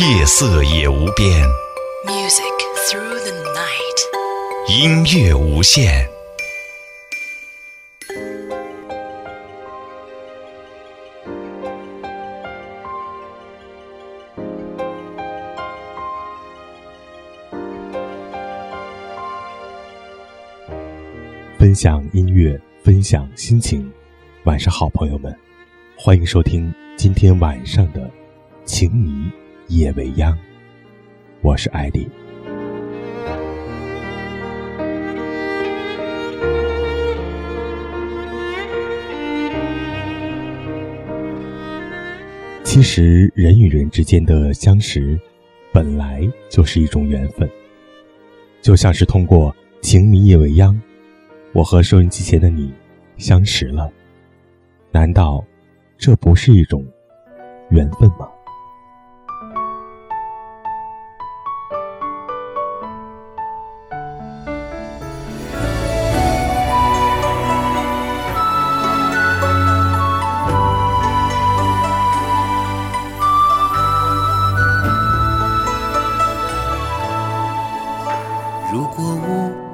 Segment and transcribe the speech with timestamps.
[0.00, 1.48] 夜色也无边
[2.04, 2.42] ，Music
[2.88, 3.98] through the night。
[4.68, 6.04] 音乐无限。
[21.56, 23.88] 分享音乐，分享心情。
[24.42, 25.32] 晚上好，朋友们，
[25.96, 28.00] 欢迎收听今天晚上的
[28.64, 29.30] 《情迷
[29.68, 30.32] 夜未央》，
[31.40, 32.06] 我是艾迪。
[42.62, 45.18] 其实，人与人之间的相识，
[45.72, 47.48] 本来就是一种缘分，
[48.60, 49.50] 就像是通过
[49.80, 50.74] 《情迷夜未央》。
[51.54, 52.70] 我和收音机前的你
[53.16, 53.90] 相识了，
[54.90, 55.42] 难道
[55.96, 56.84] 这不是一种
[57.70, 58.28] 缘分吗？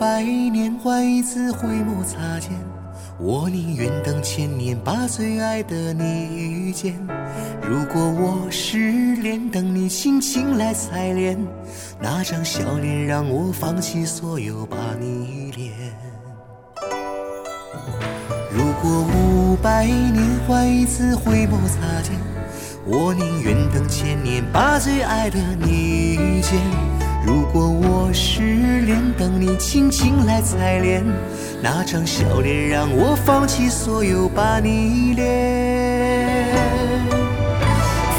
[0.00, 2.52] 百年换一次回眸擦肩，
[3.18, 6.02] 我宁愿等千年把最爱的你
[6.34, 6.98] 遇见。
[7.68, 11.38] 如果我失恋，等你轻轻来采莲，
[12.00, 15.70] 那张笑脸让我放弃所有把你依恋。
[18.50, 20.16] 如果五百年
[20.48, 22.14] 换一次回眸擦肩，
[22.86, 26.99] 我宁愿等千年把最爱的你遇见。
[27.22, 31.04] 如果我失恋，等你轻轻来采莲，
[31.62, 36.48] 那张笑脸让我放弃所有把你恋。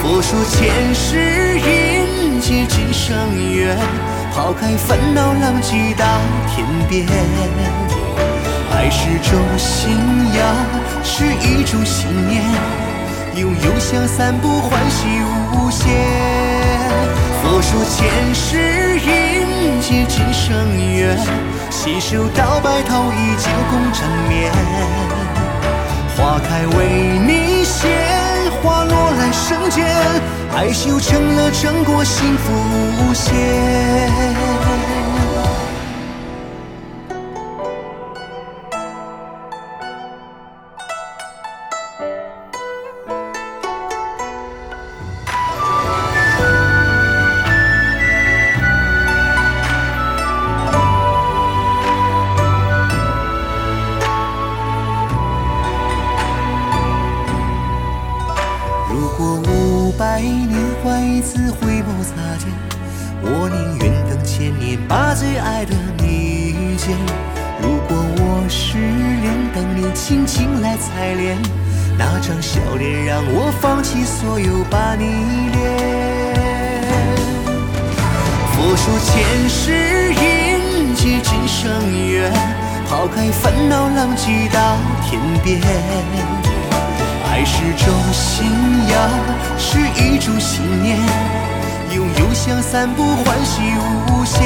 [0.01, 3.17] 佛说前世因，结今生
[3.51, 3.75] 缘，
[4.34, 6.06] 抛开烦恼浪迹到
[6.47, 7.06] 天边。
[8.72, 9.91] 爱是种信
[10.34, 10.41] 仰，
[11.03, 12.44] 是一种信念，
[13.35, 15.07] 拥有香散步欢喜
[15.53, 17.21] 无限。
[17.41, 21.18] 佛说前世因，结今生缘，
[21.72, 24.52] 携手到白头依旧共枕眠。
[26.16, 27.88] 花开为你谢，
[28.62, 29.84] 花落来生间，
[30.56, 33.34] 爱修成了正果，幸福无限。
[74.11, 75.58] 所有把你恋。
[78.52, 81.72] 佛说前世因，结今生
[82.08, 82.31] 缘，
[82.87, 85.61] 抛开烦恼浪迹到天边。
[87.31, 88.46] 爱是种信
[88.90, 88.93] 仰，
[89.58, 90.99] 是一种信念，
[91.96, 93.61] 拥有想散步欢喜
[94.09, 94.40] 无限。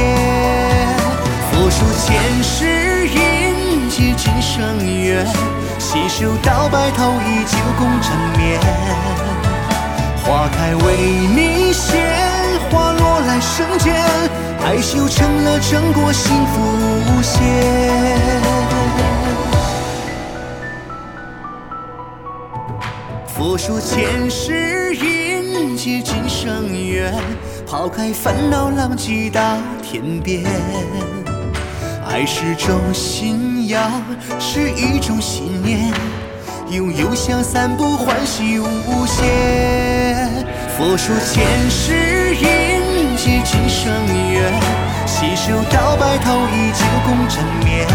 [1.51, 5.25] 佛说前世因结今生缘，
[5.79, 9.24] 携手到白头依旧共枕眠。
[10.25, 10.97] 花开为
[11.35, 12.01] 你献，
[12.71, 13.95] 花落来生间，
[14.65, 16.61] 爱修成了正果，幸福
[17.05, 17.43] 无限。
[23.27, 27.13] 佛说前世因结今生缘，
[27.67, 30.43] 抛开烦恼浪迹到天边。
[32.07, 34.01] 爱是种信仰，
[34.39, 35.93] 是一种信念，
[36.69, 40.29] 拥有想散步欢喜无限。
[40.75, 43.93] 佛说前世因结今生
[44.31, 44.51] 缘，
[45.05, 47.87] 携手到白头依旧共枕眠。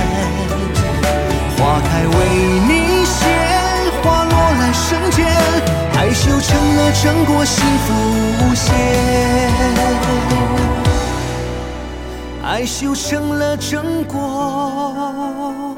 [1.58, 2.14] 花开为
[2.68, 3.28] 你献。
[4.02, 5.26] 花落来生间，
[5.98, 7.92] 爱修成了正果，幸福
[8.40, 8.72] 无限。
[12.42, 15.76] 爱修成了正果，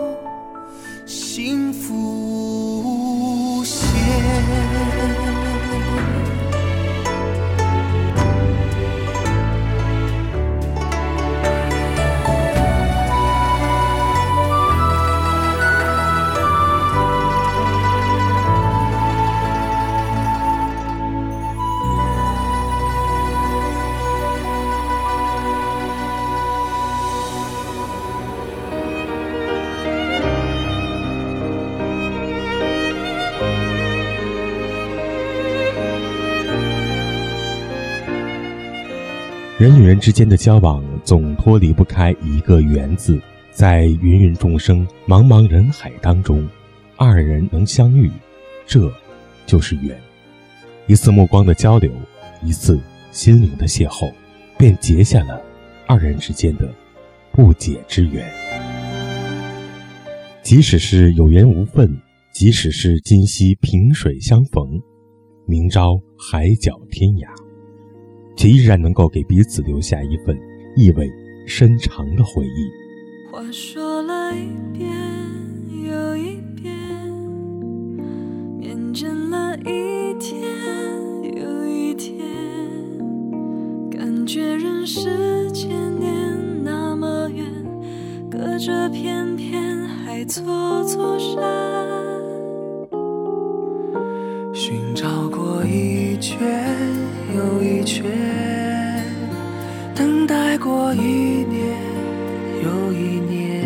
[1.05, 2.32] 幸福
[39.63, 43.23] 人与人之间的交往总脱离不开一个“缘”字，
[43.53, 46.45] 在芸芸众生、茫茫人海当中，
[46.97, 48.11] 二人能相遇，
[48.67, 48.93] 这
[49.47, 49.97] 就是缘。
[50.89, 51.93] 一次目光的交流，
[52.43, 52.81] 一次
[53.13, 54.13] 心灵的邂逅，
[54.59, 55.41] 便结下了
[55.87, 56.69] 二人之间的
[57.31, 58.29] 不解之缘。
[60.43, 61.97] 即使是有缘无分，
[62.35, 64.83] 即使是今夕萍水相逢，
[65.47, 67.42] 明朝海角天涯。
[68.37, 70.39] 却依然能够给彼此留下一份
[70.77, 71.11] 意味
[71.47, 72.71] 深长的回忆。
[73.31, 74.91] 话说了一遍
[75.85, 76.77] 又一遍，
[78.59, 80.41] 面见了一天
[81.23, 82.19] 又一天，
[83.91, 87.47] 感觉人世间年那么远，
[88.31, 91.41] 隔着片片海错错山，
[97.85, 98.03] 却，
[99.95, 101.77] 等待过一年
[102.63, 103.63] 又一年，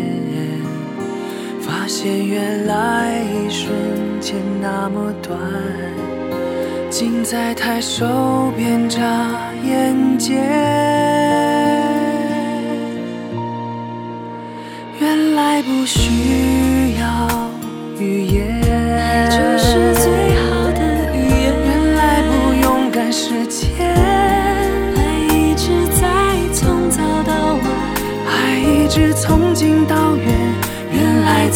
[1.61, 3.71] 发现原来一瞬
[4.19, 5.39] 间那么短，
[6.89, 8.99] 近在抬手边眨
[9.63, 10.86] 眼间。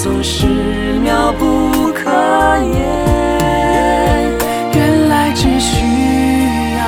[0.04, 0.48] 总是
[1.04, 2.10] 妙不可
[2.74, 2.76] 言。
[4.74, 5.86] 原来只需
[6.76, 6.82] 要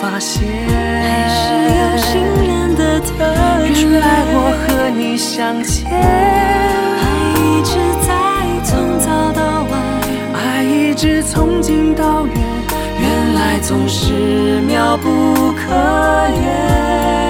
[0.00, 1.42] 发现，爱是
[1.74, 3.10] 有心人的特
[3.64, 3.74] 权。
[3.74, 7.02] 原来我和你相见，爱
[7.34, 7.72] 一直
[8.06, 8.08] 在
[8.62, 9.72] 从早到晚，
[10.32, 12.36] 爱一直从近到远，
[13.00, 15.74] 原来总是妙不可
[16.44, 17.29] 言。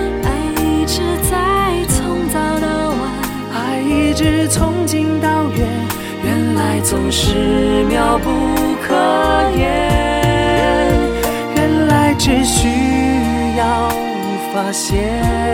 [4.21, 5.67] 爱一直在从近到远，
[6.23, 8.29] 原来总是妙不
[8.85, 8.93] 可
[9.57, 9.59] 言。
[11.55, 12.67] 原来只需
[13.57, 13.89] 要
[14.53, 15.01] 发现，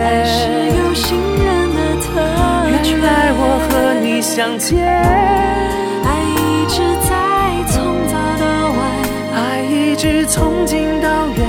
[0.04, 0.36] 爱是
[0.76, 2.06] 有心人的特
[2.68, 2.92] 权。
[2.92, 4.76] 原来我和你相见，
[6.04, 6.06] 爱
[6.36, 6.76] 一直
[7.08, 7.10] 在
[7.72, 7.74] 从
[8.06, 8.44] 早到
[8.76, 8.78] 晚，
[9.34, 11.40] 爱一直从近到远，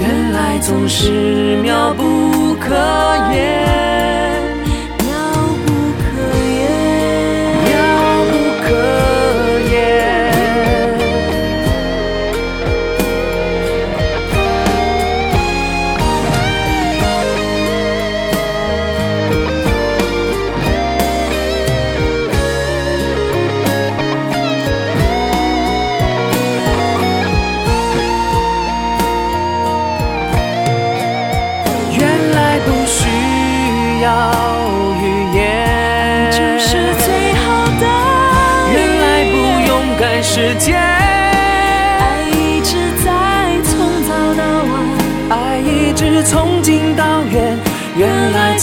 [0.00, 2.74] 原来总是妙不可
[3.34, 3.73] 言。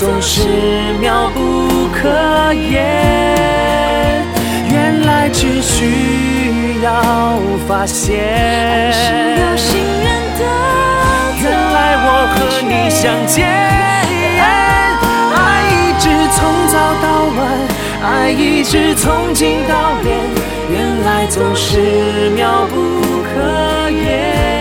[0.02, 0.42] 总是
[1.00, 2.10] 妙不可
[2.56, 4.26] 言。
[4.68, 10.44] 原来只需要发现，是有心人的。
[11.44, 12.36] 原来我和
[12.68, 13.46] 你相见，
[14.42, 17.06] 爱一直从早到
[17.38, 17.40] 晚，
[18.02, 20.18] 爱一直从近到远，
[20.72, 22.74] 原来总是妙不
[23.22, 24.61] 可言，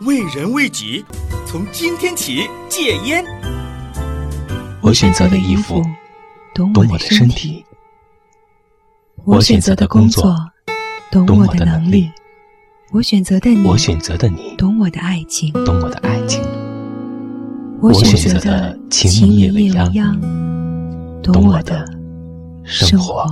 [0.00, 1.04] 为人为己，
[1.46, 3.24] 从今天起戒烟。
[4.82, 5.82] 我选择的衣服
[6.52, 7.64] 懂我的身体，
[9.24, 10.34] 我选择的工作
[11.10, 12.10] 懂我的能力，
[12.90, 16.42] 我选择的你，我选择的你懂我的爱情，懂我的爱情，
[17.80, 20.20] 我选择的情迷夜未央
[21.22, 21.86] 懂我的
[22.64, 23.24] 生活。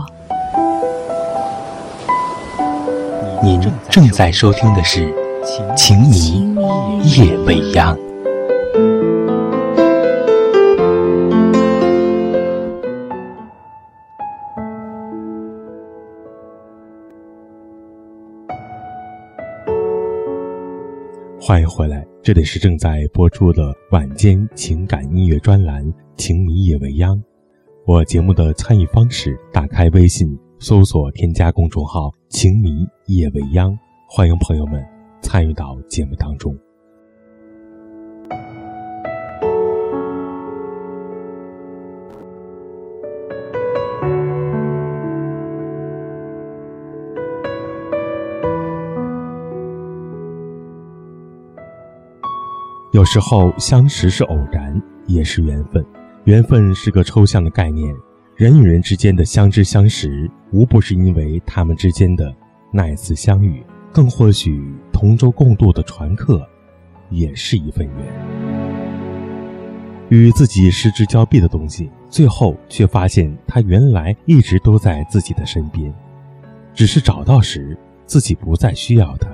[3.42, 5.06] 您正在收听的是
[5.42, 6.54] 《情迷
[7.16, 7.96] 夜未央》。
[21.40, 25.84] 欢迎回来，这里是正在播出的晚间情感音乐专栏
[26.16, 27.16] 《情迷夜未央》。
[27.84, 33.76] 我节目的参与方式：打开微信，搜索添加公众号“情迷夜未央”，
[34.08, 34.80] 欢迎朋友们
[35.22, 36.54] 参与到节目当中。
[52.92, 55.84] 有时候相识是偶然，也是缘分。
[56.24, 57.92] 缘分是个抽象的概念，
[58.36, 62.32] 人与人之间的相知相识，无不是因为他们之间的
[62.70, 66.46] 那一次相遇，更或许同舟共渡的船客，
[67.10, 67.96] 也是一份缘。
[70.08, 75.92] 与自己失之交臂的东西，最后却发现它原来一直都在自己的身边，
[76.74, 79.28] 只是找到时，自己不再需要它。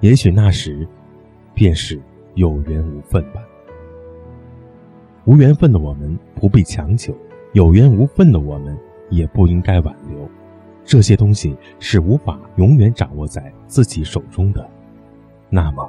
[0.00, 0.88] 也许那时，
[1.54, 2.00] 便是。
[2.34, 3.42] 有缘无分吧。
[5.24, 7.12] 无缘分的我们不必强求，
[7.52, 8.78] 有缘无分的我们
[9.10, 10.30] 也不应该挽留。
[10.88, 14.66] 这些东西是无法永远掌握在自己手中的，
[15.50, 15.86] 那么，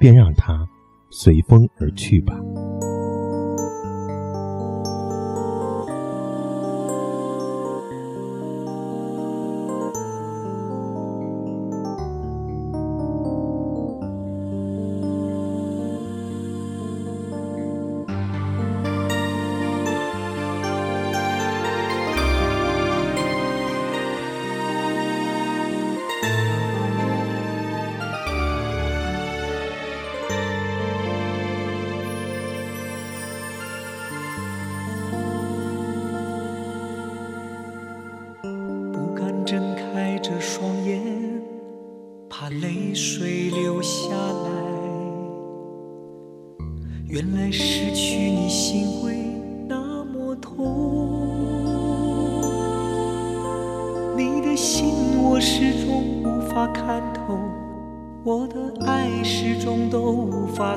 [0.00, 0.68] 便让它
[1.10, 2.34] 随风而去吧。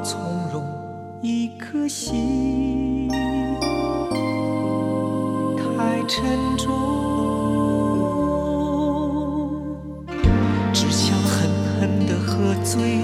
[0.04, 0.20] 从
[0.52, 0.64] 容。
[1.22, 3.10] 一颗心
[5.58, 6.24] 太沉
[6.58, 6.72] 重，
[10.72, 13.02] 只想狠狠地喝醉，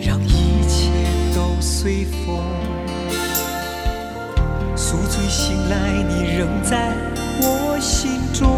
[0.00, 0.92] 让一切
[1.34, 2.38] 都随风。
[4.76, 6.94] 宿醉醒来，你仍在
[7.42, 8.48] 我心中。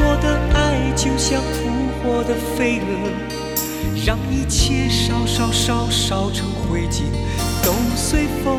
[0.00, 0.56] 我的爱
[0.94, 1.56] 就像扑
[2.00, 2.86] 火的飞蛾。
[4.08, 7.02] 让一切烧烧烧烧成灰烬，
[7.62, 8.58] 都随风。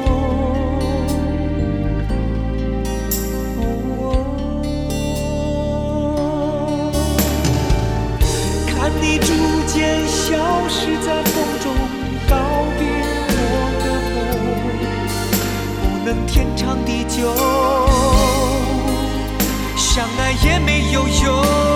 [8.68, 9.34] 看你逐
[9.66, 10.38] 渐消
[10.70, 11.74] 失在风中，
[12.30, 12.36] 告
[12.78, 12.86] 别
[13.42, 13.52] 我
[13.82, 14.22] 的梦，
[15.82, 17.34] 不能天长地久，
[19.76, 21.69] 相爱也没有用。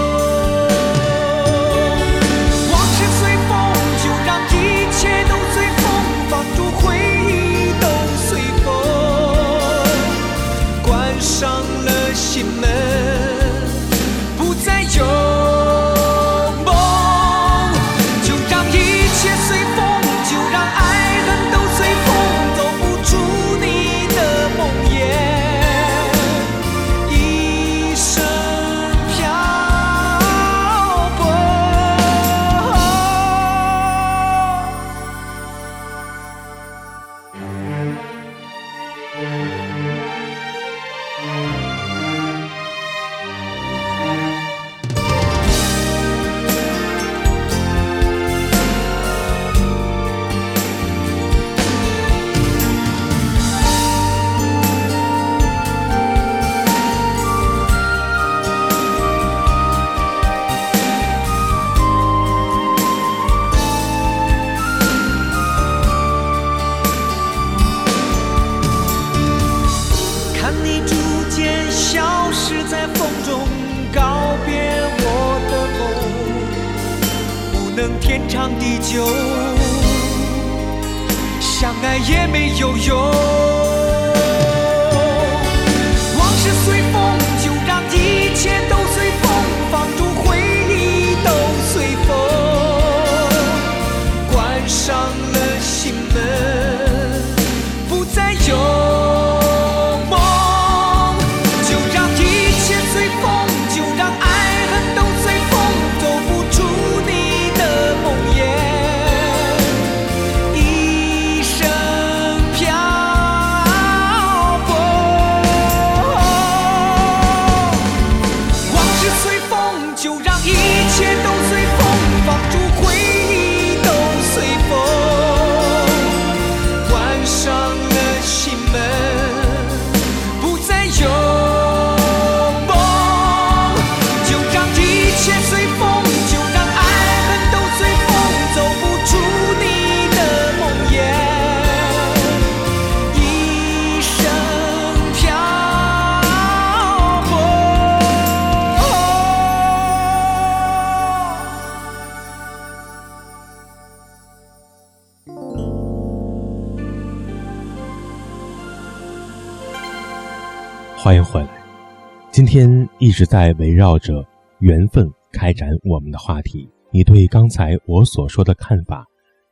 [162.53, 164.23] 天一直在围绕着
[164.59, 166.69] 缘分开展我们的话题。
[166.91, 169.03] 你对刚才我所说的看法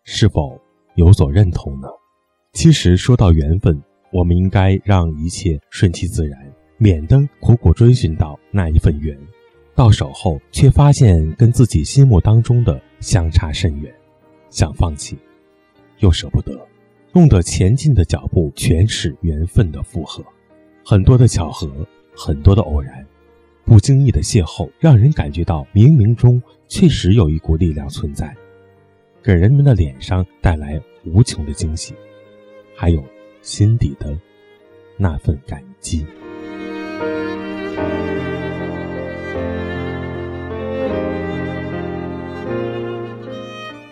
[0.04, 0.56] 是否
[0.94, 1.88] 有所认同呢？
[2.54, 3.82] 其实说到缘分，
[4.14, 6.40] 我们应该让一切顺其自然，
[6.78, 9.18] 免得苦苦追寻到那一份缘，
[9.74, 13.92] 到手后却发现跟自己心目当中的相差甚远，
[14.52, 15.18] 想放弃，
[16.02, 16.56] 又舍不得，
[17.14, 20.24] 弄得前进的脚步全是缘分的负荷。
[20.86, 21.68] 很多的巧合，
[22.24, 23.04] 很多的偶然，
[23.66, 28.32] 不经意的邂逅，让人感觉到冥冥中确实有一股力量存在，
[29.24, 31.96] 给人们的脸上带来无穷的惊喜，
[32.76, 33.04] 还有
[33.42, 34.16] 心底的
[34.98, 36.06] 那份感激。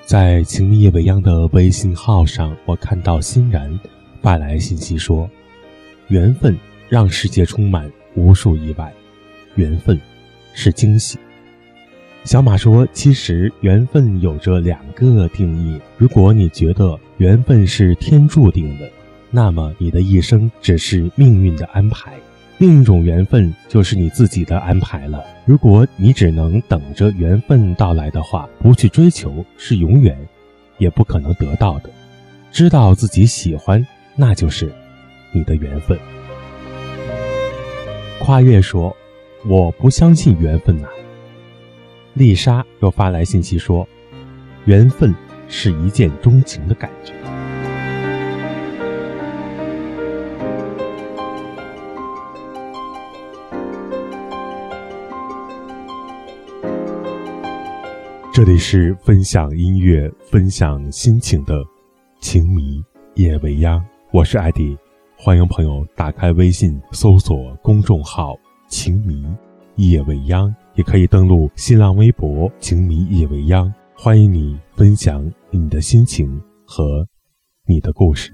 [0.06, 3.80] 在“情迷夜未央”的微信号上，我看到欣然
[4.22, 5.28] 发来信息说
[6.10, 6.56] ：“缘分。”
[6.90, 8.94] 让世界充满无数意外，
[9.56, 10.00] 缘分
[10.54, 11.18] 是惊喜。
[12.26, 15.80] 小马说：“其实缘分有着两个定义。
[15.98, 18.90] 如果你觉得缘分是天注定的，
[19.32, 22.12] 那么你的一生只是命运的安排；
[22.58, 25.24] 另一种缘分就是你自己的安排了。
[25.46, 30.18] 如果你只能等着缘分到来的话，不去追求，是永远
[30.78, 31.90] 也不可能得到的。
[32.52, 34.70] 知道自己喜欢，那就是
[35.32, 35.98] 你的缘分。”
[38.30, 38.96] 跨越说
[39.50, 40.88] ：“我不相信缘分呐。”
[42.14, 43.88] 丽莎又发来信息说
[44.66, 45.12] ：“缘分
[45.48, 47.12] 是一见钟情的感觉。”
[58.32, 61.66] 这里是分享音乐、分享心情的
[62.22, 62.80] “情迷
[63.16, 64.78] 夜未央”，我是艾迪，
[65.22, 68.38] 欢迎朋友打开微信搜索公众号
[68.70, 69.22] “情迷
[69.76, 70.56] 夜未央”。
[70.76, 77.06] 也可以登录新浪微博“情迷夜未央”，欢迎你分享你的心情和
[77.68, 78.34] 你的故事。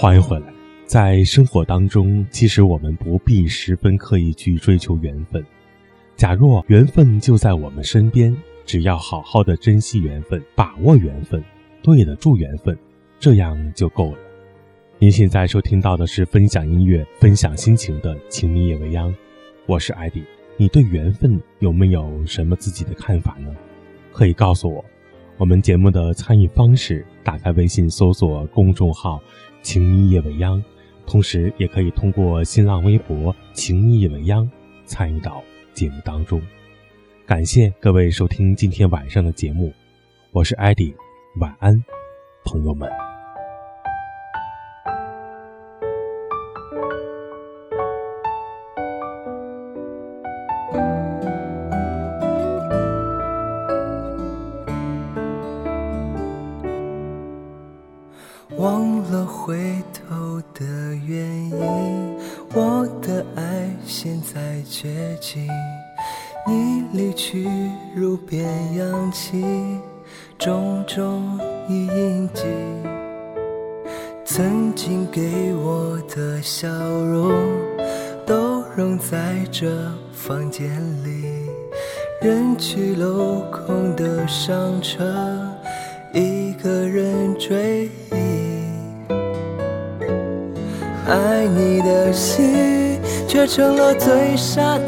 [0.00, 0.46] 欢迎回来。
[0.86, 5.44] 在生活当中，其实我们不必十分刻意去追求缘分。
[6.16, 8.34] 假若缘分就在我们身边，
[8.64, 11.44] 只要好好的珍惜缘分，把握缘分，
[11.82, 12.74] 对得住缘分，
[13.18, 14.18] 这样就够了。
[14.98, 19.12] 您现在收听到的是分享音乐、分享心情的《情迷夜未央》，
[19.66, 20.24] 我是艾迪。
[20.56, 23.54] 你对缘分有没有什么自己的看法呢？
[24.14, 24.82] 可以告诉我。
[25.40, 29.18] 我们节目的参与方式：打开微信搜索公众号
[29.64, 30.62] “情迷夜未央”，
[31.06, 34.46] 同时也可以通过新浪微博“情迷夜未央”
[34.84, 36.42] 参与到节目当中。
[37.24, 39.72] 感谢各位收听今天晚上的节目，
[40.30, 40.94] 我是艾迪，
[41.38, 41.82] 晚安，
[42.44, 43.09] 朋友们。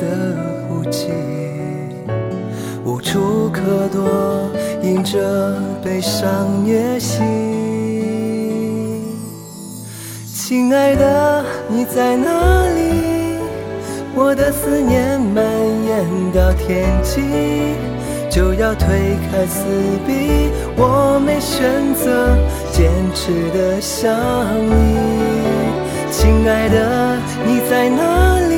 [0.02, 0.36] 的
[0.68, 1.12] 武器，
[2.84, 4.50] 无处可躲，
[4.82, 7.22] 迎着悲伤虐心。
[10.34, 12.80] 亲爱的，你在哪里？
[14.14, 15.44] 我的思念蔓
[15.86, 17.20] 延到天际，
[18.28, 19.64] 就要推开死
[20.04, 22.36] 壁，我没选择，
[22.72, 24.12] 坚持的想
[24.66, 24.98] 你。
[26.10, 28.51] 亲爱的，你在哪里？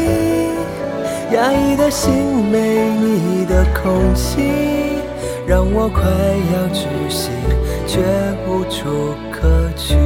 [1.33, 2.13] 压抑的心，
[2.51, 4.53] 没你的空气，
[5.47, 6.03] 让我快
[6.53, 7.31] 要窒息，
[7.87, 8.01] 却
[8.47, 9.97] 无处可去。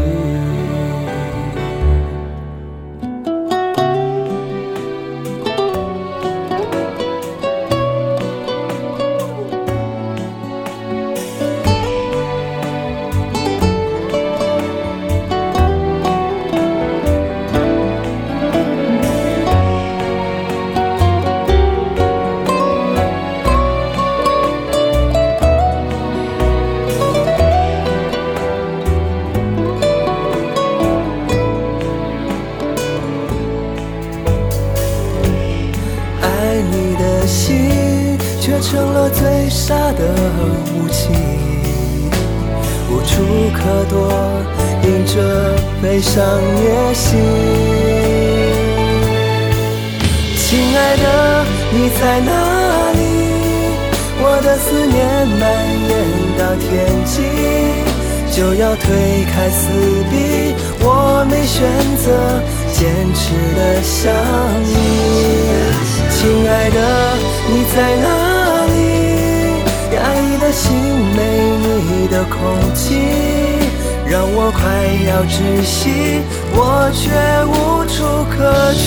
[74.49, 74.65] 我快
[75.07, 76.23] 要窒息，
[76.55, 77.11] 我却
[77.45, 78.81] 无处可去。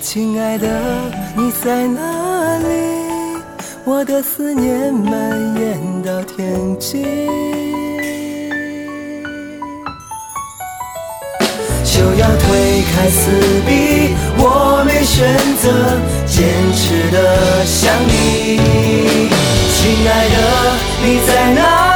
[0.00, 0.66] 亲爱的，
[1.36, 2.66] 你在哪里？
[3.84, 7.04] 我的思念蔓延到天际，
[11.84, 13.30] 就要推开死
[13.64, 15.70] 壁，我没选择。
[16.26, 16.42] 坚
[16.74, 18.58] 持的想你，
[19.70, 20.36] 亲爱的，
[21.04, 21.95] 你在哪